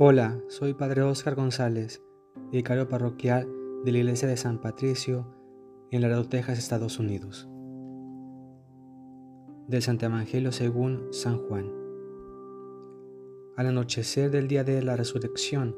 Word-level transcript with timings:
Hola, 0.00 0.40
soy 0.48 0.74
Padre 0.74 1.02
Óscar 1.02 1.36
González, 1.36 2.02
vicario 2.50 2.88
parroquial 2.88 3.46
de 3.84 3.92
la 3.92 3.98
Iglesia 3.98 4.26
de 4.26 4.36
San 4.36 4.60
Patricio 4.60 5.24
en 5.92 6.02
Laredo, 6.02 6.24
Texas, 6.24 6.58
Estados 6.58 6.98
Unidos. 6.98 7.48
Del 9.68 9.82
Santo 9.82 10.06
Evangelio 10.06 10.50
según 10.50 11.06
San 11.12 11.38
Juan. 11.38 11.70
Al 13.56 13.68
anochecer 13.68 14.32
del 14.32 14.48
día 14.48 14.64
de 14.64 14.82
la 14.82 14.96
resurrección, 14.96 15.76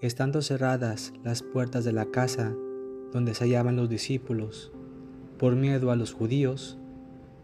estando 0.00 0.40
cerradas 0.40 1.12
las 1.22 1.42
puertas 1.42 1.84
de 1.84 1.92
la 1.92 2.06
casa 2.06 2.56
donde 3.12 3.34
se 3.34 3.44
hallaban 3.44 3.76
los 3.76 3.90
discípulos, 3.90 4.72
por 5.38 5.54
miedo 5.54 5.90
a 5.90 5.96
los 5.96 6.14
judíos, 6.14 6.78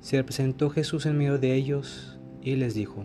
se 0.00 0.24
presentó 0.24 0.70
Jesús 0.70 1.04
en 1.04 1.18
medio 1.18 1.36
de 1.36 1.54
ellos 1.54 2.18
y 2.40 2.56
les 2.56 2.72
dijo, 2.72 3.04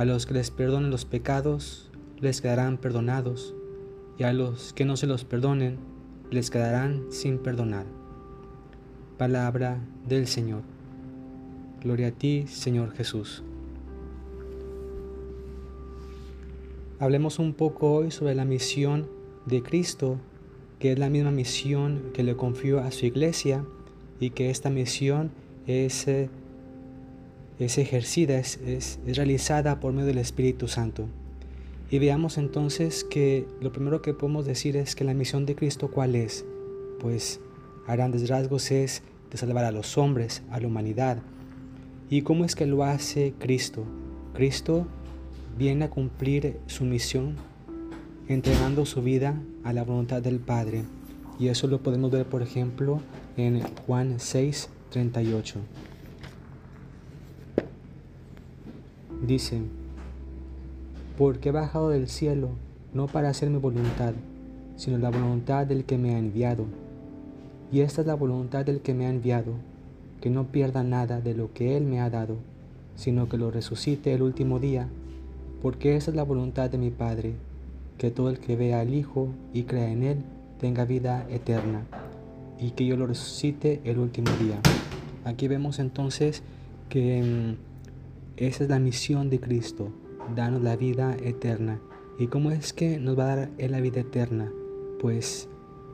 A 0.00 0.06
los 0.06 0.24
que 0.24 0.32
les 0.32 0.50
perdonen 0.50 0.90
los 0.90 1.04
pecados, 1.04 1.90
les 2.20 2.40
quedarán 2.40 2.78
perdonados, 2.78 3.54
y 4.16 4.22
a 4.22 4.32
los 4.32 4.72
que 4.72 4.86
no 4.86 4.96
se 4.96 5.06
los 5.06 5.26
perdonen, 5.26 5.76
les 6.30 6.48
quedarán 6.48 7.04
sin 7.10 7.36
perdonar. 7.36 7.84
Palabra 9.18 9.78
del 10.08 10.26
Señor. 10.26 10.62
Gloria 11.82 12.06
a 12.06 12.10
ti, 12.12 12.46
Señor 12.46 12.92
Jesús. 12.92 13.42
Hablemos 16.98 17.38
un 17.38 17.52
poco 17.52 17.92
hoy 17.92 18.10
sobre 18.10 18.34
la 18.34 18.46
misión 18.46 19.06
de 19.44 19.62
Cristo, 19.62 20.16
que 20.78 20.92
es 20.92 20.98
la 20.98 21.10
misma 21.10 21.30
misión 21.30 22.04
que 22.14 22.22
le 22.22 22.36
confió 22.36 22.80
a 22.80 22.90
su 22.90 23.04
iglesia 23.04 23.66
y 24.18 24.30
que 24.30 24.48
esta 24.48 24.70
misión 24.70 25.30
es 25.66 26.08
eh, 26.08 26.30
es 27.60 27.76
ejercida, 27.78 28.38
es, 28.38 28.98
realizada 29.06 29.80
por 29.80 29.92
medio 29.92 30.06
del 30.06 30.18
Espíritu 30.18 30.66
Santo. 30.66 31.06
Y 31.90 31.98
veamos 31.98 32.38
entonces 32.38 33.04
que 33.04 33.46
lo 33.60 33.72
primero 33.72 34.00
que 34.00 34.14
podemos 34.14 34.46
decir 34.46 34.76
es 34.76 34.94
que 34.94 35.04
la 35.04 35.14
misión 35.14 35.44
de 35.44 35.54
Cristo 35.54 35.90
cuál 35.90 36.14
es? 36.14 36.44
Pues 37.00 37.40
a 37.86 37.96
grandes 37.96 38.28
rasgos 38.28 38.70
es 38.70 39.02
de 39.30 39.36
salvar 39.36 39.64
a 39.64 39.72
los 39.72 39.98
hombres, 39.98 40.42
a 40.50 40.58
la 40.60 40.68
humanidad. 40.68 41.18
¿Y 42.08 42.22
cómo 42.22 42.44
es 42.44 42.54
que 42.54 42.66
lo 42.66 42.84
hace 42.84 43.34
Cristo? 43.38 43.84
Cristo 44.34 44.86
viene 45.58 45.84
a 45.84 45.90
cumplir 45.90 46.58
su 46.66 46.84
misión 46.84 47.36
entregando 48.28 48.86
su 48.86 49.02
vida 49.02 49.40
a 49.64 49.72
la 49.72 49.84
voluntad 49.84 50.22
del 50.22 50.38
Padre. 50.38 50.84
Y 51.38 51.48
eso 51.48 51.66
lo 51.66 51.82
podemos 51.82 52.10
ver, 52.10 52.26
por 52.26 52.42
ejemplo, 52.42 53.00
en 53.36 53.60
Juan 53.86 54.20
6, 54.20 54.68
38. 54.90 55.58
Dice, 59.26 59.60
porque 61.18 61.50
he 61.50 61.52
bajado 61.52 61.90
del 61.90 62.08
cielo 62.08 62.48
no 62.94 63.06
para 63.06 63.28
hacer 63.28 63.50
mi 63.50 63.58
voluntad, 63.58 64.14
sino 64.76 64.96
la 64.96 65.10
voluntad 65.10 65.66
del 65.66 65.84
que 65.84 65.98
me 65.98 66.14
ha 66.14 66.18
enviado. 66.18 66.64
Y 67.70 67.80
esta 67.80 68.00
es 68.00 68.06
la 68.06 68.14
voluntad 68.14 68.64
del 68.64 68.80
que 68.80 68.94
me 68.94 69.06
ha 69.06 69.10
enviado, 69.10 69.52
que 70.20 70.30
no 70.30 70.46
pierda 70.46 70.82
nada 70.82 71.20
de 71.20 71.34
lo 71.34 71.52
que 71.52 71.76
Él 71.76 71.84
me 71.84 72.00
ha 72.00 72.08
dado, 72.08 72.36
sino 72.96 73.28
que 73.28 73.36
lo 73.36 73.50
resucite 73.50 74.14
el 74.14 74.22
último 74.22 74.58
día, 74.58 74.88
porque 75.60 75.96
esa 75.96 76.10
es 76.10 76.16
la 76.16 76.24
voluntad 76.24 76.70
de 76.70 76.78
mi 76.78 76.90
Padre, 76.90 77.34
que 77.98 78.10
todo 78.10 78.30
el 78.30 78.38
que 78.38 78.56
vea 78.56 78.80
al 78.80 78.94
Hijo 78.94 79.28
y 79.52 79.64
crea 79.64 79.90
en 79.90 80.02
Él 80.02 80.18
tenga 80.58 80.86
vida 80.86 81.26
eterna, 81.28 81.82
y 82.58 82.70
que 82.70 82.86
yo 82.86 82.96
lo 82.96 83.06
resucite 83.06 83.82
el 83.84 83.98
último 83.98 84.30
día. 84.42 84.58
Aquí 85.24 85.46
vemos 85.46 85.78
entonces 85.78 86.42
que 86.88 87.22
mm, 87.22 87.69
esa 88.46 88.64
es 88.64 88.70
la 88.70 88.78
misión 88.78 89.28
de 89.28 89.38
Cristo, 89.38 89.92
darnos 90.34 90.62
la 90.62 90.74
vida 90.74 91.14
eterna. 91.22 91.78
¿Y 92.18 92.28
cómo 92.28 92.50
es 92.50 92.72
que 92.72 92.98
nos 92.98 93.18
va 93.18 93.32
a 93.32 93.36
dar 93.36 93.50
la 93.58 93.80
vida 93.80 94.00
eterna? 94.00 94.50
Pues 94.98 95.46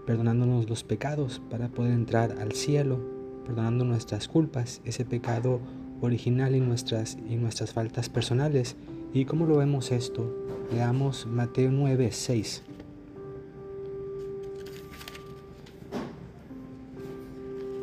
perdonándonos 0.06 0.68
los 0.70 0.84
pecados 0.84 1.42
para 1.50 1.68
poder 1.68 1.92
entrar 1.92 2.36
al 2.38 2.52
cielo, 2.52 3.00
perdonando 3.44 3.84
nuestras 3.84 4.28
culpas, 4.28 4.80
ese 4.84 5.04
pecado 5.04 5.60
original 6.00 6.54
y 6.54 6.60
nuestras, 6.60 7.18
y 7.28 7.34
nuestras 7.34 7.72
faltas 7.72 8.08
personales. 8.08 8.76
¿Y 9.12 9.24
cómo 9.24 9.46
lo 9.46 9.56
vemos 9.56 9.90
esto? 9.90 10.32
Leamos 10.72 11.26
Mateo 11.26 11.72
9, 11.72 12.12
6. 12.12 12.62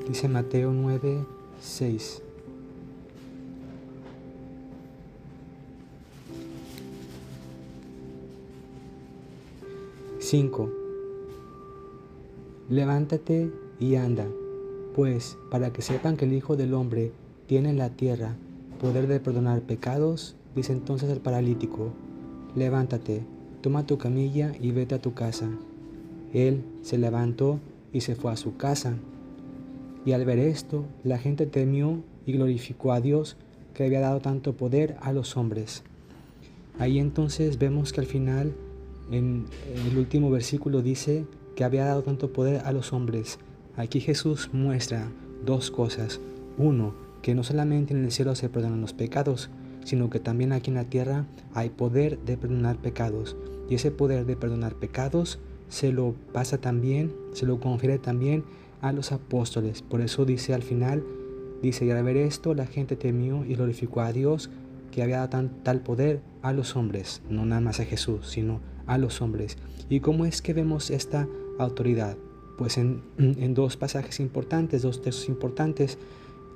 Dice 0.07 0.29
Mateo 0.29 0.71
9, 0.71 1.25
6. 1.59 2.22
5. 10.23 10.69
Levántate 12.69 13.51
y 13.77 13.95
anda, 13.95 14.25
pues 14.95 15.37
para 15.51 15.73
que 15.73 15.81
sepan 15.81 16.15
que 16.15 16.23
el 16.23 16.31
Hijo 16.31 16.55
del 16.55 16.73
Hombre 16.73 17.11
tiene 17.45 17.71
en 17.71 17.77
la 17.77 17.89
tierra 17.89 18.37
poder 18.79 19.07
de 19.07 19.19
perdonar 19.19 19.63
pecados, 19.63 20.37
dice 20.55 20.71
entonces 20.71 21.09
el 21.09 21.19
paralítico, 21.19 21.91
levántate, 22.55 23.25
toma 23.59 23.85
tu 23.85 23.97
camilla 23.97 24.53
y 24.61 24.71
vete 24.71 24.95
a 24.95 25.01
tu 25.01 25.13
casa. 25.13 25.49
Él 26.33 26.63
se 26.83 26.97
levantó 26.97 27.59
y 27.91 27.99
se 27.99 28.15
fue 28.15 28.31
a 28.31 28.37
su 28.37 28.55
casa. 28.55 28.95
Y 30.05 30.13
al 30.13 30.23
ver 30.23 30.39
esto, 30.39 30.85
la 31.03 31.17
gente 31.17 31.47
temió 31.47 32.01
y 32.25 32.31
glorificó 32.31 32.93
a 32.93 33.01
Dios 33.01 33.35
que 33.73 33.83
había 33.83 33.99
dado 33.99 34.21
tanto 34.21 34.55
poder 34.55 34.95
a 35.01 35.11
los 35.11 35.35
hombres. 35.35 35.83
Ahí 36.79 36.97
entonces 36.97 37.59
vemos 37.59 37.91
que 37.91 37.99
al 37.99 38.07
final 38.07 38.55
en 39.13 39.45
el 39.87 39.97
último 39.97 40.31
versículo 40.31 40.81
dice 40.81 41.25
que 41.55 41.63
había 41.63 41.85
dado 41.85 42.03
tanto 42.03 42.33
poder 42.33 42.61
a 42.65 42.71
los 42.71 42.93
hombres. 42.93 43.39
Aquí 43.75 43.99
Jesús 43.99 44.49
muestra 44.53 45.11
dos 45.45 45.71
cosas. 45.71 46.19
Uno, 46.57 46.93
que 47.21 47.35
no 47.35 47.43
solamente 47.43 47.93
en 47.93 48.03
el 48.03 48.11
cielo 48.11 48.35
se 48.35 48.49
perdonan 48.49 48.81
los 48.81 48.93
pecados, 48.93 49.49
sino 49.85 50.09
que 50.09 50.19
también 50.19 50.51
aquí 50.51 50.71
en 50.71 50.75
la 50.75 50.85
tierra 50.85 51.25
hay 51.53 51.69
poder 51.69 52.19
de 52.19 52.37
perdonar 52.37 52.77
pecados. 52.77 53.35
Y 53.69 53.75
ese 53.75 53.91
poder 53.91 54.25
de 54.25 54.35
perdonar 54.35 54.75
pecados 54.75 55.39
se 55.69 55.91
lo 55.91 56.15
pasa 56.31 56.59
también, 56.59 57.13
se 57.33 57.45
lo 57.45 57.59
confiere 57.59 57.97
también 57.99 58.43
a 58.81 58.91
los 58.91 59.11
apóstoles. 59.11 59.81
Por 59.81 60.01
eso 60.01 60.25
dice 60.25 60.53
al 60.53 60.63
final, 60.63 61.03
dice, 61.61 61.85
y 61.85 61.91
al 61.91 62.03
ver 62.03 62.17
esto 62.17 62.53
la 62.53 62.65
gente 62.65 62.95
temió 62.95 63.45
y 63.45 63.55
glorificó 63.55 64.01
a 64.01 64.11
Dios 64.11 64.49
que 64.93 65.01
había 65.01 65.25
dado 65.25 65.49
tal 65.63 65.81
poder 65.81 66.21
a 66.43 66.53
los 66.53 66.75
hombres, 66.75 67.23
no 67.27 67.45
nada 67.45 67.61
más 67.61 67.79
a 67.79 67.85
Jesús, 67.85 68.29
sino 68.29 68.61
a 68.85 68.99
los 68.99 69.21
hombres. 69.21 69.57
¿Y 69.89 70.01
cómo 70.01 70.25
es 70.25 70.43
que 70.43 70.53
vemos 70.53 70.91
esta 70.91 71.27
autoridad? 71.57 72.15
Pues 72.57 72.77
en, 72.77 73.01
dos 73.55 73.75
pasajes 73.75 74.19
importantes, 74.19 74.83
dos 74.83 75.01
textos 75.01 75.27
importantes 75.29 75.97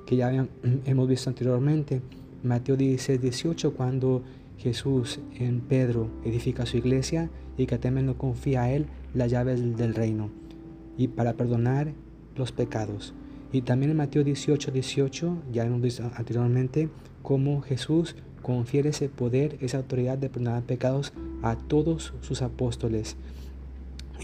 que 0.06 0.14
ya 0.16 0.46
hemos 0.84 1.08
visto 1.08 1.28
anteriormente. 1.28 2.00
Mateo 2.44 2.76
16, 2.76 3.20
18, 3.20 3.74
cuando 3.74 4.22
Jesús 4.56 5.18
en 5.34 5.60
Pedro 5.60 6.08
edifica 6.24 6.64
su 6.64 6.76
iglesia 6.76 7.30
y 7.56 7.66
que 7.66 7.78
también 7.78 8.06
no 8.06 8.16
confía 8.16 8.62
a 8.62 8.70
él 8.70 8.86
las 9.14 9.32
llaves 9.32 9.76
del 9.76 9.94
reino 9.94 10.30
y 10.96 11.08
para 11.08 11.34
perdonar 11.34 11.92
los 12.36 12.52
pecados. 12.52 13.14
Y 13.50 13.62
también 13.62 13.90
en 13.90 13.96
Mateo 13.96 14.22
18, 14.22 14.70
18, 14.70 15.42
ya 15.52 15.64
hemos 15.64 15.80
visto 15.80 16.08
anteriormente 16.14 16.88
cómo 17.22 17.62
Jesús 17.62 18.14
confiere 18.48 18.88
ese 18.88 19.10
poder, 19.10 19.58
esa 19.60 19.76
autoridad 19.76 20.16
de 20.16 20.30
perdonar 20.30 20.62
pecados 20.62 21.12
a 21.42 21.54
todos 21.54 22.14
sus 22.22 22.40
apóstoles. 22.40 23.14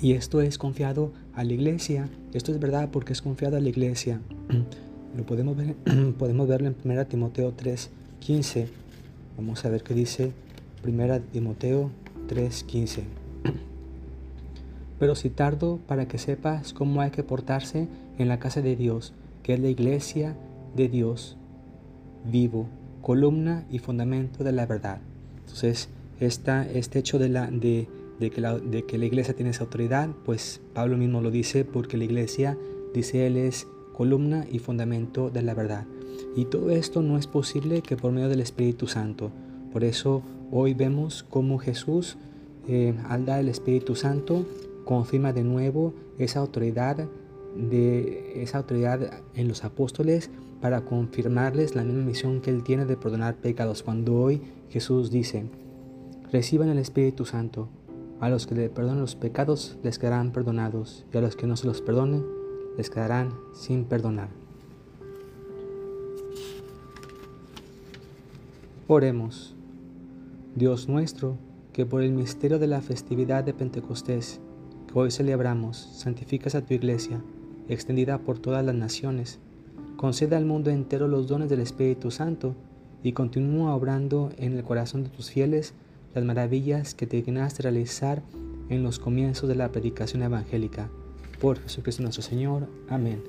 Y 0.00 0.12
esto 0.12 0.40
es 0.40 0.56
confiado 0.56 1.12
a 1.34 1.44
la 1.44 1.52
iglesia. 1.52 2.08
Esto 2.32 2.50
es 2.50 2.58
verdad 2.58 2.88
porque 2.90 3.12
es 3.12 3.20
confiado 3.20 3.58
a 3.58 3.60
la 3.60 3.68
iglesia. 3.68 4.22
Lo 5.16 5.26
podemos 5.26 5.58
ver, 5.58 5.74
podemos 6.18 6.48
verlo 6.48 6.68
en 6.68 6.76
1 6.82 7.06
Timoteo 7.06 7.52
3, 7.52 7.90
15. 8.20 8.68
Vamos 9.36 9.62
a 9.66 9.68
ver 9.68 9.82
qué 9.82 9.92
dice 9.92 10.32
1 10.86 11.20
Timoteo 11.30 11.90
3, 12.26 12.64
15. 12.64 13.04
Pero 14.98 15.16
si 15.16 15.28
tardo 15.28 15.80
para 15.86 16.08
que 16.08 16.16
sepas 16.16 16.72
cómo 16.72 17.02
hay 17.02 17.10
que 17.10 17.24
portarse 17.24 17.88
en 18.16 18.28
la 18.28 18.38
casa 18.38 18.62
de 18.62 18.74
Dios, 18.74 19.12
que 19.42 19.52
es 19.52 19.60
la 19.60 19.68
iglesia 19.68 20.34
de 20.74 20.88
Dios 20.88 21.36
vivo 22.24 22.68
columna 23.04 23.66
y 23.70 23.80
fundamento 23.80 24.44
de 24.44 24.52
la 24.52 24.64
verdad. 24.64 24.98
Entonces, 25.40 25.90
esta, 26.20 26.66
este 26.66 26.98
hecho 26.98 27.18
de, 27.18 27.28
la, 27.28 27.48
de, 27.50 27.86
que 28.18 28.40
la, 28.40 29.04
iglesia 29.04 29.34
tiene 29.34 29.50
esa 29.50 29.64
autoridad, 29.64 30.08
pues 30.24 30.62
Pablo 30.72 30.96
mismo 30.96 31.20
lo 31.20 31.30
dice 31.30 31.66
porque 31.66 31.98
la 31.98 32.04
iglesia, 32.04 32.56
dice 32.94 33.26
él, 33.26 33.36
es 33.36 33.66
columna 33.92 34.46
y 34.50 34.58
fundamento 34.58 35.28
de 35.28 35.42
la 35.42 35.52
verdad. 35.52 35.84
Y 36.34 36.46
todo 36.46 36.70
esto 36.70 37.02
no 37.02 37.18
es 37.18 37.26
posible 37.26 37.82
que 37.82 37.98
por 37.98 38.10
medio 38.10 38.30
del 38.30 38.40
Espíritu 38.40 38.86
Santo. 38.86 39.30
Por 39.70 39.84
eso 39.84 40.22
hoy 40.50 40.72
vemos 40.72 41.26
cómo 41.28 41.58
Jesús, 41.58 42.16
eh, 42.68 42.94
al 43.06 43.26
dar 43.26 43.40
el 43.40 43.50
Espíritu 43.50 43.96
Santo, 43.96 44.46
confirma 44.86 45.34
de 45.34 45.44
nuevo 45.44 45.92
esa 46.18 46.40
autoridad 46.40 47.06
de 47.56 48.42
esa 48.42 48.58
autoridad 48.58 49.22
en 49.34 49.48
los 49.48 49.64
apóstoles 49.64 50.30
para 50.60 50.84
confirmarles 50.84 51.74
la 51.74 51.84
misma 51.84 52.04
misión 52.04 52.40
que 52.40 52.50
él 52.50 52.62
tiene 52.62 52.86
de 52.86 52.96
perdonar 52.96 53.36
pecados. 53.36 53.82
Cuando 53.82 54.14
hoy 54.14 54.42
Jesús 54.70 55.10
dice, 55.10 55.46
reciban 56.32 56.68
el 56.68 56.78
Espíritu 56.78 57.24
Santo, 57.24 57.68
a 58.20 58.30
los 58.30 58.46
que 58.46 58.54
le 58.54 58.70
perdonen 58.70 59.00
los 59.00 59.16
pecados 59.16 59.76
les 59.82 59.98
quedarán 59.98 60.32
perdonados 60.32 61.04
y 61.12 61.18
a 61.18 61.20
los 61.20 61.36
que 61.36 61.46
no 61.46 61.56
se 61.56 61.66
los 61.66 61.82
perdonen 61.82 62.24
les 62.76 62.88
quedarán 62.88 63.34
sin 63.52 63.84
perdonar. 63.84 64.28
Oremos. 68.86 69.54
Dios 70.54 70.88
nuestro, 70.88 71.36
que 71.72 71.84
por 71.84 72.02
el 72.02 72.12
misterio 72.12 72.58
de 72.58 72.66
la 72.66 72.80
festividad 72.80 73.42
de 73.42 73.54
Pentecostés, 73.54 74.40
que 74.86 74.98
hoy 74.98 75.10
celebramos, 75.10 75.76
santificas 75.76 76.54
a 76.54 76.64
tu 76.64 76.74
iglesia, 76.74 77.22
extendida 77.68 78.18
por 78.18 78.38
todas 78.38 78.64
las 78.64 78.74
naciones, 78.74 79.38
concede 79.96 80.36
al 80.36 80.44
mundo 80.44 80.70
entero 80.70 81.08
los 81.08 81.28
dones 81.28 81.48
del 81.48 81.60
Espíritu 81.60 82.10
Santo 82.10 82.54
y 83.02 83.12
continúa 83.12 83.74
obrando 83.74 84.30
en 84.38 84.54
el 84.54 84.64
corazón 84.64 85.04
de 85.04 85.10
tus 85.10 85.30
fieles 85.30 85.74
las 86.14 86.24
maravillas 86.24 86.94
que 86.94 87.06
te 87.06 87.16
dignaste 87.16 87.62
realizar 87.62 88.22
en 88.68 88.82
los 88.82 88.98
comienzos 88.98 89.48
de 89.48 89.54
la 89.54 89.70
predicación 89.70 90.22
evangélica. 90.22 90.88
Por 91.40 91.58
Jesucristo 91.60 92.02
nuestro 92.02 92.22
Señor. 92.22 92.68
Amén. 92.88 93.22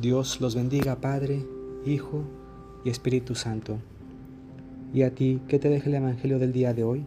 Dios 0.00 0.40
los 0.40 0.54
bendiga, 0.54 0.96
Padre, 0.96 1.44
Hijo 1.84 2.22
y 2.84 2.90
Espíritu 2.90 3.34
Santo. 3.34 3.78
Y 4.94 5.02
a 5.02 5.14
ti, 5.14 5.40
¿qué 5.48 5.58
te 5.58 5.68
deja 5.68 5.88
el 5.88 5.96
Evangelio 5.96 6.38
del 6.38 6.52
día 6.52 6.72
de 6.72 6.84
hoy? 6.84 7.04